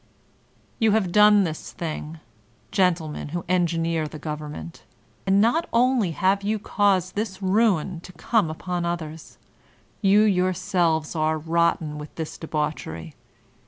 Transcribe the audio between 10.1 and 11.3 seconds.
yourselves